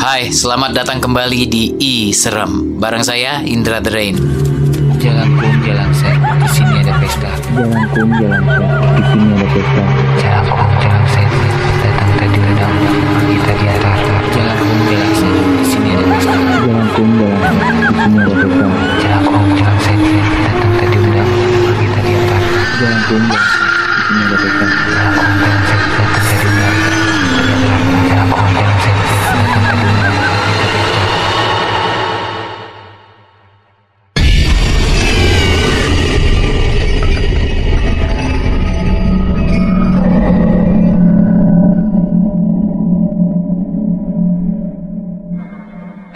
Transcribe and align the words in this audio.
Hai, 0.00 0.32
selamat 0.32 0.72
datang 0.72 0.96
kembali 0.96 1.44
di 1.44 1.76
I 1.76 2.08
Serem. 2.16 2.80
Bareng 2.80 3.04
saya 3.04 3.44
Indra 3.44 3.84
The 3.84 3.92
Rain. 3.92 4.16
Jalan 4.96 5.28
kum, 5.36 5.52
jalan 5.60 5.92
set, 5.92 6.16
di 6.16 6.48
sini 6.48 6.80
ada 6.80 6.96
pesta. 6.96 7.28
Jalan 7.52 7.84
kum, 7.92 8.08
jalan 8.16 8.40
set, 8.48 8.64
di 8.96 9.04
sini 9.12 9.28
ada 9.36 9.44
pesta. 9.52 9.84
Jalan 10.16 10.44
kum, 10.48 10.70
jalan 10.80 11.04
set, 11.04 11.28
datang 11.84 12.12
tadi 12.16 12.38
ledang, 12.40 12.74
pergi 13.12 13.36
tadi 13.44 13.64
atas. 13.68 14.00
Jalan 14.32 14.56
kum, 14.56 14.78
jalan 14.88 15.12
set, 15.12 15.36
di 15.36 15.64
sini 15.68 15.88
ada 15.92 16.04
pesta. 16.08 16.32
Jalan 16.40 16.86
kum, 16.96 17.08
jalan 17.20 17.36
set, 17.44 17.60
di 17.60 17.92
sini 18.00 18.24
ada 18.24 18.40
pesta. 18.40 18.64
Jalan 19.04 19.20
kum, 19.28 19.44
jalan 19.52 19.78
set, 19.84 20.00
datang 20.00 20.72
tadi 20.80 20.96
ledang, 20.96 21.28
pergi 21.60 21.86
tadi 21.92 22.10
atas. 22.16 22.42
Jalan 22.80 23.00
kum, 23.04 23.22
jalan 23.28 23.49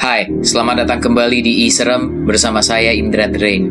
Hai, 0.04 0.28
selamat 0.28 0.84
datang 0.84 1.00
kembali 1.00 1.40
di 1.40 1.64
I 1.64 1.72
Serem 1.72 2.28
bersama 2.28 2.60
saya 2.60 2.92
Indra 2.92 3.24
The 3.24 3.40
Rain. 3.40 3.64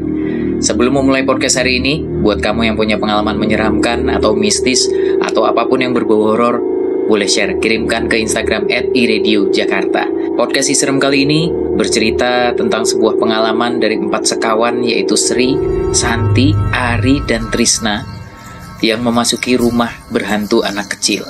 Sebelum 0.58 0.98
memulai 0.98 1.22
podcast 1.22 1.62
hari 1.62 1.78
ini, 1.78 2.02
buat 2.02 2.42
kamu 2.42 2.74
yang 2.74 2.74
punya 2.74 2.98
pengalaman 2.98 3.38
menyeramkan 3.38 4.10
atau 4.10 4.34
mistis 4.34 4.90
atau 5.22 5.46
apa 5.46 5.70
pun 5.70 5.86
yang 5.86 5.94
berbau 5.94 6.34
horor, 6.34 6.58
boleh 7.06 7.30
share 7.30 7.62
kirimkan 7.62 8.10
ke 8.10 8.18
Instagram 8.18 8.66
@iradio_jakarta. 8.66 10.10
Podcast 10.34 10.74
I 10.74 10.76
Serem 10.82 10.98
kali 10.98 11.22
ini 11.22 11.54
bercerita 11.78 12.50
tentang 12.58 12.82
sebuah 12.82 13.22
pengalaman 13.22 13.78
dari 13.78 14.02
empat 14.02 14.34
sekawan 14.34 14.82
yaitu 14.82 15.14
Sri, 15.14 15.54
Santi, 15.94 16.50
Ari, 16.74 17.22
dan 17.30 17.54
Trisna 17.54 18.10
yang 18.82 19.06
memasuki 19.06 19.54
rumah 19.54 19.94
berhantu 20.10 20.66
anak 20.66 20.98
kecil. 20.98 21.30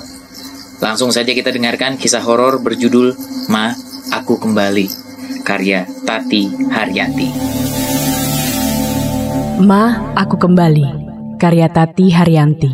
Langsung 0.80 1.12
saja 1.12 1.36
kita 1.36 1.52
dengarkan 1.52 2.00
kisah 2.00 2.24
horor 2.24 2.64
berjudul 2.64 3.20
Ma, 3.52 3.76
Aku 4.12 4.36
Kembali, 4.36 4.84
karya 5.48 5.88
Tati 6.04 6.52
Haryati. 6.68 7.30
Ma, 9.64 10.12
Aku 10.20 10.36
Kembali, 10.36 10.84
karya 11.40 11.72
Tati 11.72 12.12
Haryanti. 12.12 12.72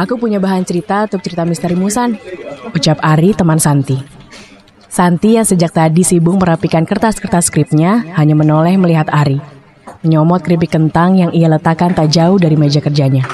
Aku 0.00 0.16
punya 0.16 0.40
bahan 0.40 0.64
cerita 0.64 1.04
untuk 1.04 1.20
cerita 1.20 1.44
misteri 1.44 1.76
Musan, 1.76 2.16
ucap 2.72 2.96
Ari 3.04 3.36
teman 3.36 3.60
Santi. 3.60 4.00
Santi 4.88 5.36
yang 5.36 5.44
sejak 5.44 5.76
tadi 5.76 6.06
sibuk 6.06 6.40
merapikan 6.40 6.88
kertas-kertas 6.88 7.52
skripnya 7.52 8.16
hanya 8.16 8.32
menoleh 8.32 8.80
melihat 8.80 9.12
Ari. 9.12 9.42
Menyomot 10.00 10.40
keripik 10.40 10.72
kentang 10.72 11.20
yang 11.20 11.36
ia 11.36 11.52
letakkan 11.52 11.92
tak 11.92 12.08
jauh 12.08 12.40
dari 12.40 12.56
meja 12.56 12.80
kerjanya. 12.80 13.28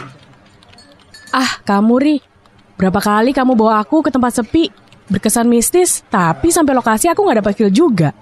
Ah, 1.31 1.63
kamu 1.63 1.95
Ri, 2.03 2.17
berapa 2.81 2.97
kali 2.97 3.37
kamu 3.37 3.53
bawa 3.61 3.85
aku 3.85 4.01
ke 4.01 4.09
tempat 4.09 4.41
sepi, 4.41 4.73
berkesan 5.13 5.45
mistis, 5.45 6.01
tapi 6.09 6.49
sampai 6.49 6.73
lokasi 6.73 7.13
aku 7.13 7.29
nggak 7.29 7.45
dapat 7.45 7.53
feel 7.53 7.69
juga. 7.69 8.17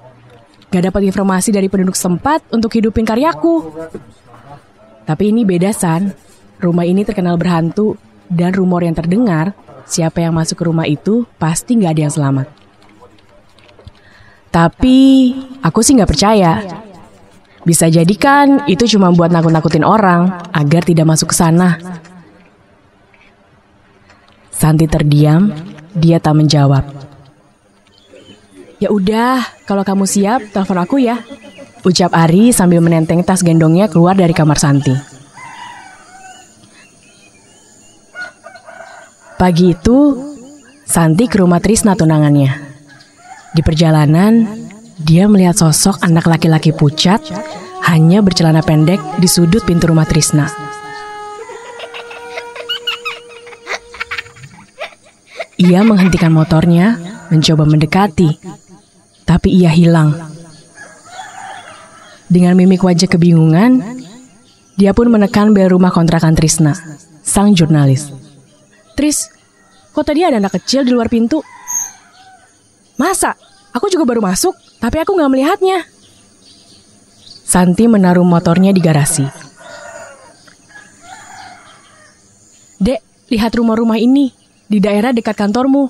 Gak 0.69 0.85
dapat 0.85 1.09
informasi 1.09 1.49
dari 1.49 1.71
penduduk 1.71 1.97
sempat 1.97 2.45
untuk 2.53 2.69
hidupin 2.75 3.07
karyaku. 3.07 3.73
Tapi 5.09 5.33
ini 5.33 5.49
beda 5.49 5.73
San, 5.73 6.13
rumah 6.61 6.85
ini 6.85 7.09
terkenal 7.09 7.41
berhantu 7.41 7.97
dan 8.29 8.53
rumor 8.53 8.85
yang 8.85 8.93
terdengar, 8.93 9.57
siapa 9.89 10.21
yang 10.21 10.37
masuk 10.37 10.61
ke 10.61 10.65
rumah 10.69 10.85
itu 10.85 11.25
pasti 11.41 11.81
nggak 11.81 11.93
ada 11.97 12.03
yang 12.05 12.13
selamat. 12.13 12.47
Tapi 14.53 14.99
aku 15.65 15.81
sih 15.81 15.97
nggak 15.97 16.11
percaya. 16.13 16.61
Bisa 17.65 17.89
jadi 17.89 18.15
kan 18.21 18.69
itu 18.69 18.85
cuma 18.97 19.09
buat 19.09 19.33
nakut-nakutin 19.33 19.89
orang 19.89 20.53
agar 20.53 20.85
tidak 20.85 21.09
masuk 21.09 21.33
ke 21.33 21.37
sana. 21.37 21.81
Santi 24.59 24.91
terdiam, 24.91 25.55
dia 25.95 26.19
tak 26.19 26.35
menjawab. 26.35 26.83
Ya 28.83 28.91
udah, 28.91 29.47
kalau 29.71 29.87
kamu 29.87 30.03
siap, 30.03 30.51
telepon 30.51 30.83
aku 30.83 30.99
ya. 30.99 31.23
Ucap 31.87 32.11
Ari 32.11 32.51
sambil 32.51 32.83
menenteng 32.83 33.23
tas 33.23 33.47
gendongnya 33.47 33.87
keluar 33.87 34.19
dari 34.19 34.35
kamar 34.35 34.59
Santi. 34.59 34.91
Pagi 39.39 39.79
itu, 39.79 39.99
Santi 40.83 41.31
ke 41.31 41.39
rumah 41.39 41.63
Trisna 41.63 41.95
tunangannya. 41.95 42.51
Di 43.55 43.63
perjalanan, 43.63 44.43
dia 44.99 45.31
melihat 45.31 45.55
sosok 45.55 46.03
anak 46.03 46.27
laki-laki 46.27 46.75
pucat 46.75 47.23
hanya 47.87 48.19
bercelana 48.27 48.67
pendek 48.67 48.99
di 49.23 49.31
sudut 49.31 49.63
pintu 49.63 49.87
rumah 49.87 50.11
Trisna. 50.11 50.68
Ia 55.59 55.83
menghentikan 55.83 56.31
motornya, 56.31 56.95
mencoba 57.35 57.67
mendekati, 57.67 58.31
tapi 59.27 59.59
ia 59.59 59.75
hilang. 59.75 60.15
Dengan 62.31 62.55
mimik 62.55 62.87
wajah 62.87 63.11
kebingungan, 63.11 63.83
dia 64.79 64.95
pun 64.95 65.11
menekan 65.11 65.51
bel 65.51 65.75
rumah 65.75 65.91
kontrakan 65.91 66.39
Trisna, 66.39 66.79
sang 67.27 67.59
jurnalis. 67.59 68.15
Tris, 68.95 69.27
kok 69.91 70.07
tadi 70.07 70.23
ada 70.23 70.39
anak 70.39 70.63
kecil 70.63 70.87
di 70.87 70.95
luar 70.95 71.11
pintu? 71.11 71.43
Masa? 72.95 73.35
Aku 73.75 73.91
juga 73.91 74.07
baru 74.07 74.23
masuk, 74.23 74.55
tapi 74.79 75.03
aku 75.03 75.19
nggak 75.19 75.31
melihatnya. 75.35 75.83
Santi 77.43 77.91
menaruh 77.91 78.23
motornya 78.23 78.71
di 78.71 78.79
garasi. 78.79 79.27
Dek, 82.79 83.27
lihat 83.35 83.51
rumah-rumah 83.59 83.99
ini 83.99 84.31
di 84.69 84.79
daerah 84.79 85.11
dekat 85.17 85.35
kantormu. 85.35 85.89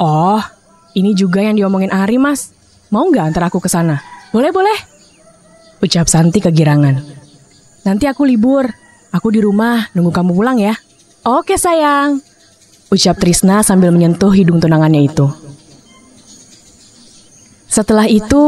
Oh, 0.00 0.40
ini 0.96 1.12
juga 1.12 1.44
yang 1.44 1.54
diomongin 1.60 1.92
Ari, 1.92 2.16
Mas. 2.16 2.50
Mau 2.88 3.04
nggak 3.06 3.32
antar 3.32 3.52
aku 3.52 3.60
ke 3.60 3.68
sana? 3.68 4.00
Boleh, 4.32 4.50
boleh. 4.50 4.78
Ucap 5.84 6.08
Santi 6.08 6.40
kegirangan. 6.40 6.96
Nanti 7.84 8.08
aku 8.08 8.24
libur. 8.24 8.66
Aku 9.12 9.30
di 9.32 9.40
rumah, 9.40 9.88
nunggu 9.92 10.12
kamu 10.12 10.32
pulang 10.32 10.58
ya. 10.58 10.74
Oke, 11.24 11.56
sayang. 11.56 12.20
Ucap 12.92 13.16
Trisna 13.20 13.60
sambil 13.60 13.92
menyentuh 13.92 14.32
hidung 14.32 14.60
tunangannya 14.60 15.04
itu. 15.08 15.26
Setelah 17.68 18.08
itu, 18.08 18.42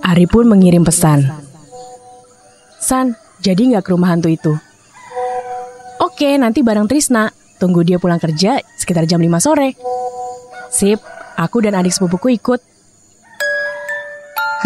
Ari 0.00 0.24
pun 0.28 0.48
mengirim 0.48 0.84
pesan. 0.84 1.28
San, 2.80 3.18
jadi 3.42 3.58
nggak 3.58 3.84
ke 3.84 3.90
rumah 3.92 4.14
hantu 4.14 4.30
itu? 4.30 4.54
Oke, 5.98 6.36
nanti 6.38 6.62
bareng 6.62 6.86
Trisna. 6.88 7.32
Tunggu 7.56 7.80
dia 7.80 7.96
pulang 7.96 8.20
kerja 8.20 8.60
sekitar 8.76 9.08
jam 9.08 9.20
5 9.20 9.40
sore. 9.40 9.72
Sip, 10.68 11.00
aku 11.40 11.64
dan 11.64 11.72
adik 11.72 11.92
sepupuku 11.92 12.36
ikut. 12.36 12.60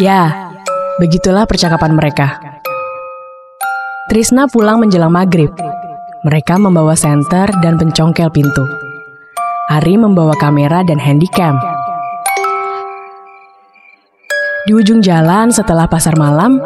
Ya, 0.02 0.50
begitulah 0.98 1.46
percakapan 1.46 1.94
mereka. 1.94 2.40
Trisna 4.10 4.50
pulang 4.50 4.82
menjelang 4.82 5.14
maghrib. 5.14 5.54
Mereka 6.26 6.58
membawa 6.58 6.98
senter 6.98 7.46
dan 7.62 7.78
pencongkel 7.78 8.26
pintu. 8.34 8.66
Ari 9.70 9.94
membawa 9.94 10.34
kamera 10.34 10.82
dan 10.82 10.98
handycam. 10.98 11.54
Di 14.66 14.74
ujung 14.74 14.98
jalan 14.98 15.54
setelah 15.54 15.86
pasar 15.86 16.18
malam, 16.18 16.58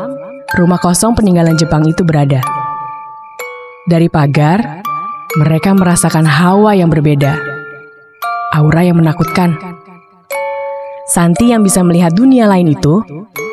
rumah 0.56 0.80
kosong 0.80 1.12
peninggalan 1.12 1.54
Jepang 1.60 1.84
itu 1.84 2.00
berada. 2.00 2.40
Dari 3.84 4.08
pagar, 4.08 4.80
mereka 5.34 5.74
merasakan 5.74 6.22
hawa 6.22 6.78
yang 6.78 6.86
berbeda. 6.86 7.34
Aura 8.54 8.86
yang 8.86 9.02
menakutkan. 9.02 9.58
Santi 11.10 11.50
yang 11.50 11.66
bisa 11.66 11.82
melihat 11.82 12.14
dunia 12.14 12.46
lain 12.46 12.70
itu 12.70 13.02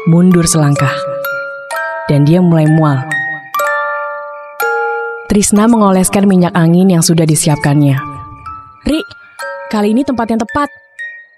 mundur 0.06 0.46
selangkah. 0.46 0.94
Dan 2.06 2.22
dia 2.22 2.38
mulai 2.38 2.70
mual. 2.70 3.02
Trisna 5.26 5.66
mengoleskan 5.66 6.30
minyak 6.30 6.54
angin 6.54 6.92
yang 6.92 7.02
sudah 7.02 7.26
disiapkannya. 7.26 7.98
Ri, 8.86 9.02
kali 9.74 9.98
ini 9.98 10.06
tempat 10.06 10.28
yang 10.30 10.42
tepat. 10.44 10.70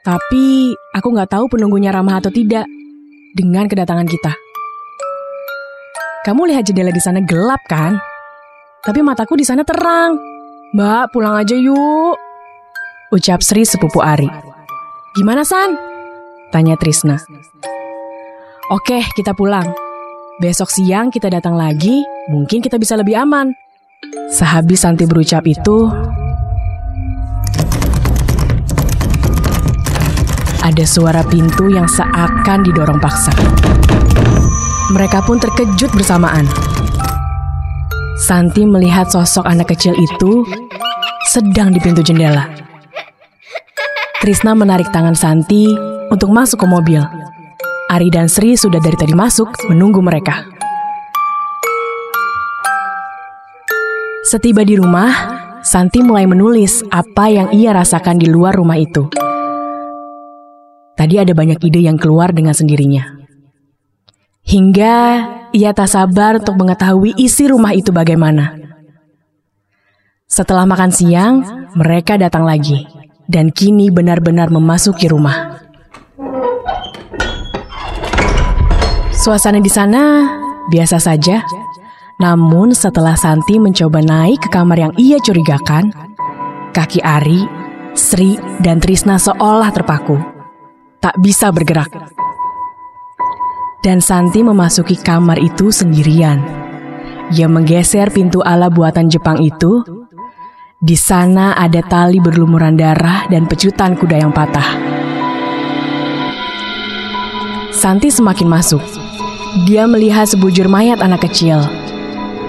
Tapi 0.03 0.75
aku 0.91 1.07
nggak 1.07 1.31
tahu 1.31 1.47
penunggunya 1.47 1.95
ramah 1.95 2.19
atau 2.19 2.33
tidak 2.35 2.67
dengan 3.31 3.71
kedatangan 3.71 4.09
kita. 4.11 4.35
Kamu 6.27 6.51
lihat 6.51 6.67
jendela 6.67 6.91
di 6.91 6.99
sana 6.99 7.23
gelap 7.23 7.63
kan? 7.71 7.95
Tapi 8.83 8.99
mataku 8.99 9.39
di 9.39 9.47
sana 9.47 9.63
terang. 9.63 10.32
Mbak, 10.73 11.13
pulang 11.13 11.37
aja 11.37 11.53
yuk. 11.53 12.17
Ucap 13.13 13.45
Sri 13.45 13.61
sepupu 13.61 14.01
Ari. 14.01 14.25
Gimana 15.13 15.45
San? 15.45 15.77
Tanya 16.49 16.73
Trisna. 16.81 17.21
Oke, 18.73 19.05
kita 19.13 19.37
pulang. 19.37 19.69
Besok 20.41 20.73
siang 20.73 21.13
kita 21.13 21.29
datang 21.29 21.53
lagi, 21.53 22.01
mungkin 22.33 22.57
kita 22.57 22.81
bisa 22.81 22.97
lebih 22.97 23.13
aman. 23.21 23.53
Sehabis 24.33 24.81
Santi 24.81 25.05
berucap 25.05 25.45
itu, 25.45 25.93
ada 30.65 30.85
suara 30.89 31.21
pintu 31.21 31.69
yang 31.69 31.85
seakan 31.85 32.65
didorong 32.65 32.97
paksa. 32.97 33.29
Mereka 34.89 35.21
pun 35.21 35.37
terkejut 35.37 35.93
bersamaan. 35.93 36.72
Santi 38.23 38.63
melihat 38.63 39.11
sosok 39.11 39.43
anak 39.43 39.75
kecil 39.75 39.91
itu 39.99 40.47
sedang 41.27 41.75
di 41.75 41.79
pintu 41.83 41.99
jendela. 41.99 42.47
Trisna 44.23 44.55
menarik 44.55 44.87
tangan 44.95 45.11
Santi 45.11 45.67
untuk 46.07 46.31
masuk 46.31 46.63
ke 46.63 46.67
mobil. 46.71 47.03
Ari 47.91 48.07
dan 48.07 48.31
Sri 48.31 48.55
sudah 48.55 48.79
dari 48.79 48.95
tadi 48.95 49.11
masuk 49.11 49.51
menunggu 49.67 49.99
mereka. 49.99 50.47
Setiba 54.23 54.63
di 54.63 54.79
rumah, 54.79 55.11
Santi 55.59 55.99
mulai 55.99 56.23
menulis 56.23 56.79
apa 56.95 57.27
yang 57.27 57.51
ia 57.51 57.75
rasakan 57.75 58.23
di 58.23 58.31
luar 58.31 58.55
rumah 58.55 58.79
itu. 58.79 59.03
Tadi 60.95 61.19
ada 61.19 61.35
banyak 61.35 61.59
ide 61.59 61.83
yang 61.83 61.99
keluar 61.99 62.31
dengan 62.31 62.55
sendirinya. 62.55 63.03
Hingga 64.47 64.95
ia 65.53 65.69
tak 65.71 65.87
sabar 65.87 66.41
untuk 66.41 66.57
mengetahui 66.57 67.13
isi 67.15 67.45
rumah 67.45 67.77
itu 67.77 67.93
bagaimana. 67.93 68.57
Setelah 70.25 70.65
makan 70.65 70.89
siang, 70.89 71.35
mereka 71.77 72.17
datang 72.17 72.41
lagi 72.41 72.89
dan 73.29 73.53
kini 73.53 73.93
benar-benar 73.93 74.49
memasuki 74.49 75.05
rumah. 75.05 75.61
Suasana 79.13 79.61
di 79.61 79.69
sana 79.69 80.25
biasa 80.73 80.97
saja, 80.97 81.45
namun 82.17 82.73
setelah 82.73 83.13
Santi 83.13 83.61
mencoba 83.61 84.01
naik 84.01 84.41
ke 84.41 84.49
kamar 84.49 84.89
yang 84.89 84.93
ia 84.97 85.21
curigakan, 85.21 85.93
kaki 86.73 86.99
Ari, 87.05 87.45
Sri, 87.93 88.41
dan 88.59 88.81
Trisna 88.81 89.21
seolah 89.21 89.69
terpaku. 89.69 90.17
Tak 90.97 91.13
bisa 91.21 91.53
bergerak. 91.53 92.12
Dan 93.83 93.99
Santi 93.99 94.39
memasuki 94.39 94.95
kamar 94.95 95.35
itu 95.43 95.67
sendirian. 95.67 96.39
Ia 97.35 97.51
menggeser 97.51 98.15
pintu 98.15 98.39
ala 98.39 98.71
buatan 98.71 99.11
Jepang 99.11 99.43
itu. 99.43 99.83
Di 100.79 100.95
sana 100.95 101.51
ada 101.51 101.83
tali 101.83 102.23
berlumuran 102.23 102.79
darah 102.79 103.27
dan 103.27 103.43
pecutan 103.43 103.99
kuda 103.99 104.23
yang 104.23 104.31
patah. 104.31 104.79
Santi 107.75 108.07
semakin 108.07 108.47
masuk. 108.47 108.79
Dia 109.67 109.83
melihat 109.83 110.31
sebujur 110.31 110.71
mayat 110.71 111.03
anak 111.03 111.27
kecil 111.27 111.59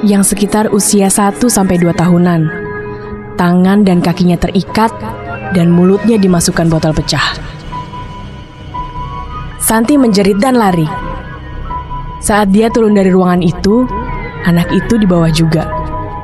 yang 0.06 0.22
sekitar 0.22 0.70
usia 0.70 1.10
1 1.10 1.42
sampai 1.50 1.82
2 1.82 1.98
tahunan. 1.98 2.46
Tangan 3.34 3.82
dan 3.82 3.98
kakinya 3.98 4.38
terikat 4.38 4.94
dan 5.50 5.66
mulutnya 5.74 6.14
dimasukkan 6.14 6.70
botol 6.70 6.94
pecah. 6.94 7.34
Santi 9.58 9.98
menjerit 9.98 10.38
dan 10.38 10.54
lari. 10.54 11.03
Saat 12.24 12.56
dia 12.56 12.72
turun 12.72 12.96
dari 12.96 13.12
ruangan 13.12 13.44
itu, 13.44 13.84
anak 14.48 14.72
itu 14.72 14.96
di 14.96 15.04
bawah 15.04 15.28
juga, 15.28 15.68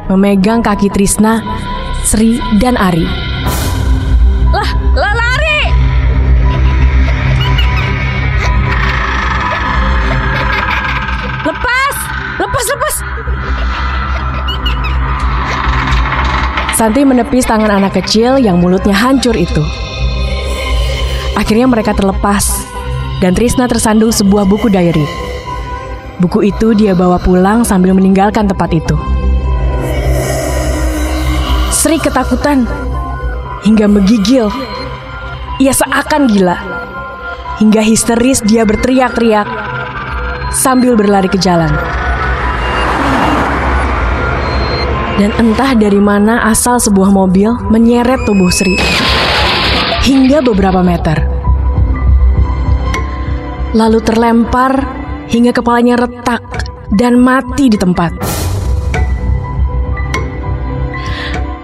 memegang 0.08 0.64
kaki 0.64 0.88
Trisna, 0.88 1.44
Sri, 2.08 2.40
dan 2.56 2.72
Ari. 2.80 3.04
Lah, 4.48 4.70
lah 4.96 5.12
lari! 5.12 5.60
Lepas! 11.44 11.94
Lepas, 12.40 12.64
lepas! 12.64 12.94
Santi 16.80 17.04
menepis 17.04 17.44
tangan 17.44 17.76
anak 17.76 18.00
kecil 18.00 18.40
yang 18.40 18.56
mulutnya 18.56 18.96
hancur 18.96 19.36
itu. 19.36 19.60
Akhirnya 21.36 21.68
mereka 21.68 21.92
terlepas, 21.92 22.64
dan 23.20 23.36
Trisna 23.36 23.68
tersandung 23.68 24.16
sebuah 24.16 24.48
buku 24.48 24.72
diary. 24.72 25.29
Buku 26.20 26.52
itu 26.52 26.76
dia 26.76 26.92
bawa 26.92 27.16
pulang 27.16 27.64
sambil 27.64 27.96
meninggalkan 27.96 28.44
tempat 28.44 28.68
itu. 28.76 28.92
Sri 31.72 31.96
ketakutan 31.96 32.68
hingga 33.64 33.88
menggigil. 33.88 34.52
Ia 35.64 35.72
seakan 35.72 36.28
gila. 36.28 36.60
Hingga 37.64 37.80
histeris 37.80 38.44
dia 38.44 38.68
berteriak-teriak 38.68 39.48
sambil 40.52 40.92
berlari 40.92 41.32
ke 41.32 41.40
jalan. 41.40 41.72
Dan 45.16 45.32
entah 45.40 45.72
dari 45.72 46.00
mana 46.04 46.44
asal 46.52 46.76
sebuah 46.76 47.08
mobil 47.08 47.48
menyeret 47.72 48.28
tubuh 48.28 48.52
Sri 48.52 48.76
hingga 50.04 50.44
beberapa 50.44 50.84
meter. 50.84 51.16
Lalu 53.72 54.04
terlempar 54.04 54.99
hingga 55.30 55.54
kepalanya 55.54 55.94
retak 55.94 56.42
dan 56.90 57.22
mati 57.22 57.70
di 57.70 57.78
tempat. 57.78 58.10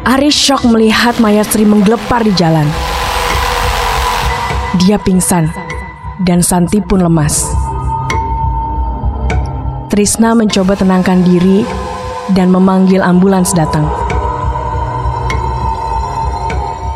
Ari 0.07 0.31
shock 0.31 0.63
melihat 0.71 1.19
mayat 1.19 1.51
Sri 1.51 1.67
menggelepar 1.67 2.23
di 2.23 2.31
jalan. 2.39 2.65
Dia 4.79 5.03
pingsan 5.03 5.51
dan 6.23 6.47
Santi 6.47 6.79
pun 6.79 7.03
lemas. 7.03 7.43
Trisna 9.91 10.39
mencoba 10.39 10.79
tenangkan 10.79 11.27
diri 11.27 11.67
dan 12.39 12.55
memanggil 12.55 13.03
ambulans 13.03 13.51
datang. 13.51 13.91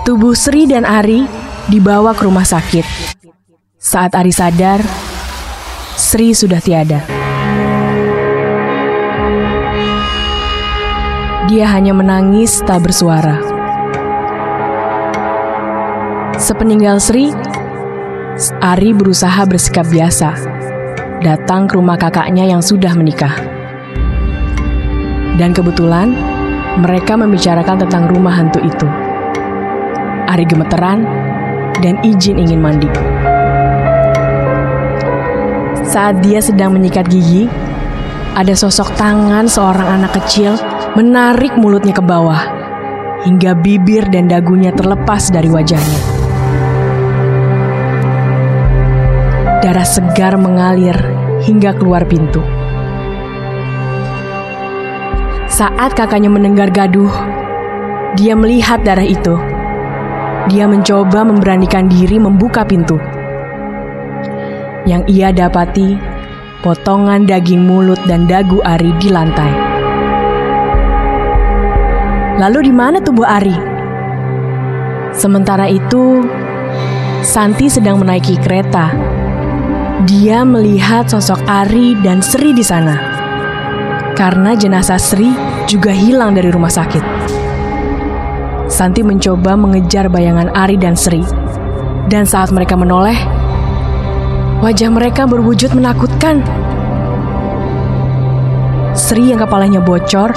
Tubuh 0.07 0.39
Sri 0.39 0.71
dan 0.71 0.87
Ari 0.87 1.27
dibawa 1.67 2.15
ke 2.15 2.31
rumah 2.31 2.47
sakit. 2.47 2.87
Saat 3.79 4.15
Ari 4.15 4.31
sadar, 4.31 5.10
Sri 6.11 6.35
sudah 6.35 6.59
tiada. 6.59 7.07
Dia 11.47 11.71
hanya 11.71 11.95
menangis 11.95 12.67
tak 12.67 12.83
bersuara. 12.83 13.39
Sepeninggal 16.35 16.99
Sri, 16.99 17.31
Ari 18.59 18.91
berusaha 18.91 19.39
bersikap 19.47 19.87
biasa, 19.87 20.35
datang 21.23 21.71
ke 21.71 21.79
rumah 21.79 21.95
kakaknya 21.95 22.43
yang 22.43 22.59
sudah 22.59 22.91
menikah. 22.99 23.39
Dan 25.39 25.55
kebetulan, 25.55 26.11
mereka 26.83 27.15
membicarakan 27.15 27.87
tentang 27.87 28.11
rumah 28.11 28.35
hantu 28.35 28.59
itu. 28.59 28.89
Ari 30.27 30.43
gemeteran 30.43 31.07
dan 31.79 32.03
izin 32.03 32.35
ingin 32.35 32.59
mandi. 32.59 33.10
Saat 35.91 36.23
dia 36.23 36.39
sedang 36.39 36.79
menyikat 36.79 37.11
gigi, 37.11 37.51
ada 38.39 38.55
sosok 38.55 38.95
tangan 38.95 39.51
seorang 39.51 39.99
anak 39.99 40.23
kecil 40.23 40.55
menarik 40.95 41.51
mulutnya 41.59 41.91
ke 41.91 41.99
bawah, 41.99 42.39
hingga 43.27 43.59
bibir 43.59 44.07
dan 44.07 44.31
dagunya 44.31 44.71
terlepas 44.71 45.35
dari 45.35 45.51
wajahnya. 45.51 45.99
Darah 49.67 49.83
segar 49.83 50.39
mengalir 50.39 50.95
hingga 51.43 51.75
keluar 51.75 52.07
pintu. 52.07 52.39
Saat 55.51 55.99
kakaknya 55.99 56.31
mendengar 56.31 56.71
gaduh, 56.71 57.11
dia 58.15 58.39
melihat 58.39 58.79
darah 58.87 59.03
itu. 59.03 59.35
Dia 60.55 60.71
mencoba 60.71 61.27
memberanikan 61.27 61.91
diri 61.91 62.23
membuka 62.23 62.63
pintu. 62.63 63.10
Yang 64.89 65.03
ia 65.13 65.29
dapati 65.29 65.97
potongan 66.61 67.25
daging 67.25 67.65
mulut 67.65 68.01
dan 68.05 68.29
dagu 68.29 68.61
Ari 68.65 68.93
di 69.01 69.09
lantai. 69.09 69.53
Lalu 72.41 72.69
di 72.69 72.73
mana 72.73 73.01
tubuh 73.05 73.29
Ari? 73.29 73.57
Sementara 75.13 75.69
itu, 75.69 76.25
Santi 77.21 77.69
sedang 77.69 78.01
menaiki 78.01 78.41
kereta. 78.41 78.97
Dia 80.09 80.41
melihat 80.49 81.13
sosok 81.13 81.45
Ari 81.45 82.01
dan 82.01 82.25
Sri 82.25 82.57
di 82.57 82.65
sana. 82.65 82.97
Karena 84.17 84.57
jenazah 84.57 84.97
Sri 84.97 85.29
juga 85.69 85.93
hilang 85.93 86.33
dari 86.33 86.49
rumah 86.49 86.73
sakit. 86.73 87.05
Santi 88.73 89.05
mencoba 89.05 89.53
mengejar 89.61 90.09
bayangan 90.09 90.49
Ari 90.57 90.81
dan 90.81 90.97
Sri. 90.97 91.21
Dan 92.09 92.25
saat 92.25 92.49
mereka 92.49 92.73
menoleh, 92.81 93.21
wajah 94.61 94.93
mereka 94.93 95.25
berwujud 95.25 95.73
menakutkan. 95.73 96.45
Sri 98.93 99.33
yang 99.33 99.41
kepalanya 99.41 99.81
bocor 99.81 100.37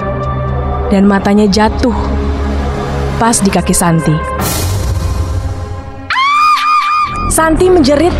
dan 0.87 1.03
matanya 1.03 1.45
jatuh 1.47 1.95
pas 3.19 3.35
di 3.39 3.51
kaki 3.51 3.75
Santi. 3.75 4.15
Santi 7.27 7.67
menjerit 7.67 8.13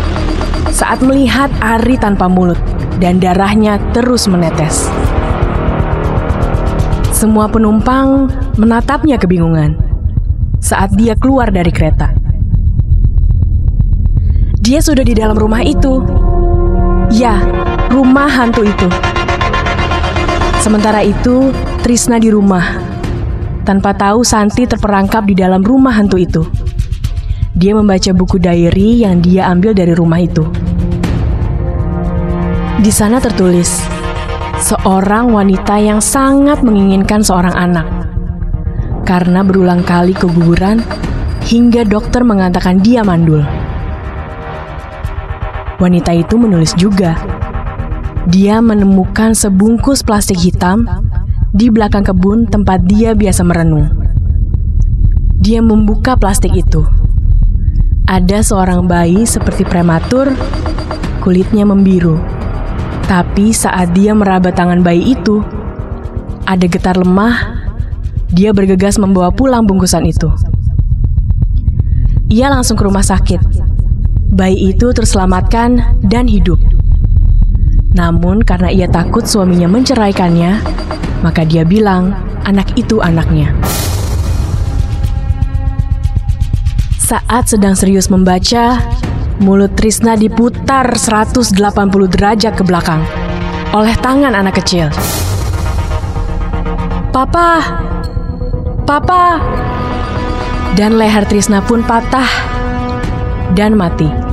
saat 0.74 0.98
melihat 1.00 1.48
Ari 1.62 1.96
tanpa 1.96 2.26
mulut 2.28 2.58
dan 2.98 3.22
darahnya 3.22 3.78
terus 3.94 4.26
menetes. 4.26 4.90
Semua 7.14 7.48
penumpang 7.48 8.28
menatapnya 8.58 9.16
kebingungan 9.16 9.78
saat 10.58 10.92
dia 10.98 11.14
keluar 11.14 11.48
dari 11.48 11.70
kereta. 11.70 12.23
Dia 14.64 14.80
sudah 14.80 15.04
di 15.04 15.12
dalam 15.12 15.36
rumah 15.36 15.60
itu. 15.60 16.00
Ya, 17.12 17.36
rumah 17.92 18.32
hantu 18.32 18.64
itu. 18.64 18.88
Sementara 20.64 21.04
itu, 21.04 21.52
Trisna 21.84 22.16
di 22.16 22.32
rumah. 22.32 22.80
Tanpa 23.68 23.92
tahu 23.92 24.24
Santi 24.24 24.64
terperangkap 24.64 25.28
di 25.28 25.36
dalam 25.36 25.60
rumah 25.60 25.92
hantu 25.92 26.16
itu. 26.16 26.48
Dia 27.52 27.76
membaca 27.76 28.08
buku 28.16 28.40
diary 28.40 29.04
yang 29.04 29.20
dia 29.20 29.52
ambil 29.52 29.76
dari 29.76 29.92
rumah 29.92 30.24
itu. 30.24 30.48
Di 32.80 32.88
sana 32.88 33.20
tertulis, 33.20 33.84
seorang 34.64 35.28
wanita 35.28 35.76
yang 35.76 36.00
sangat 36.00 36.64
menginginkan 36.64 37.20
seorang 37.20 37.52
anak. 37.52 37.84
Karena 39.04 39.44
berulang 39.44 39.84
kali 39.84 40.16
keguguran, 40.16 40.80
hingga 41.44 41.84
dokter 41.84 42.24
mengatakan 42.24 42.80
dia 42.80 43.04
mandul. 43.04 43.44
Wanita 45.84 46.16
itu 46.16 46.40
menulis 46.40 46.72
juga. 46.80 47.12
Dia 48.32 48.64
menemukan 48.64 49.36
sebungkus 49.36 50.00
plastik 50.00 50.40
hitam 50.40 50.88
di 51.52 51.68
belakang 51.68 52.08
kebun 52.08 52.48
tempat 52.48 52.88
dia 52.88 53.12
biasa 53.12 53.44
merenung. 53.44 53.92
Dia 55.36 55.60
membuka 55.60 56.16
plastik 56.16 56.56
itu. 56.56 56.88
Ada 58.08 58.40
seorang 58.40 58.88
bayi 58.88 59.28
seperti 59.28 59.68
prematur, 59.68 60.32
kulitnya 61.20 61.68
membiru. 61.68 62.16
Tapi 63.04 63.52
saat 63.52 63.92
dia 63.92 64.16
meraba 64.16 64.56
tangan 64.56 64.80
bayi 64.80 65.12
itu, 65.12 65.44
ada 66.48 66.64
getar 66.64 66.96
lemah. 66.96 67.60
Dia 68.32 68.56
bergegas 68.56 68.96
membawa 68.96 69.28
pulang 69.28 69.68
bungkusan 69.68 70.08
itu. 70.08 70.32
Ia 72.32 72.48
langsung 72.48 72.80
ke 72.80 72.88
rumah 72.88 73.04
sakit. 73.04 73.53
Bayi 74.34 74.74
itu 74.74 74.90
terselamatkan 74.90 76.02
dan 76.10 76.26
hidup. 76.26 76.58
Namun 77.94 78.42
karena 78.42 78.66
ia 78.66 78.90
takut 78.90 79.22
suaminya 79.22 79.70
menceraikannya, 79.70 80.58
maka 81.22 81.46
dia 81.46 81.62
bilang 81.62 82.10
anak 82.42 82.74
itu 82.74 82.98
anaknya. 82.98 83.54
Saat 86.98 87.54
sedang 87.54 87.78
serius 87.78 88.10
membaca, 88.10 88.82
mulut 89.38 89.78
Trisna 89.78 90.18
diputar 90.18 90.98
180 90.98 91.54
derajat 92.10 92.58
ke 92.58 92.66
belakang 92.66 93.06
oleh 93.70 93.94
tangan 94.02 94.34
anak 94.34 94.58
kecil. 94.58 94.90
Papa! 97.14 97.62
Papa! 98.82 99.38
Dan 100.74 100.98
leher 100.98 101.22
Trisna 101.22 101.62
pun 101.62 101.86
patah 101.86 102.26
dan 103.54 103.78
mati. 103.78 104.23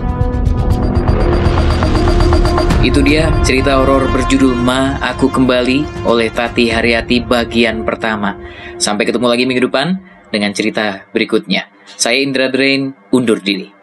Itu 2.82 3.06
dia 3.06 3.30
cerita 3.46 3.78
horor 3.78 4.10
berjudul 4.10 4.58
Ma 4.58 4.98
Aku 5.14 5.30
Kembali 5.30 6.02
oleh 6.02 6.34
Tati 6.34 6.66
Haryati 6.66 7.22
bagian 7.22 7.86
pertama. 7.86 8.34
Sampai 8.82 9.06
ketemu 9.06 9.30
lagi 9.30 9.46
minggu 9.46 9.70
depan 9.70 10.02
dengan 10.34 10.50
cerita 10.50 11.06
berikutnya. 11.14 11.70
Saya 11.86 12.18
Indra 12.26 12.50
Drain, 12.50 12.90
undur 13.14 13.38
diri. 13.38 13.81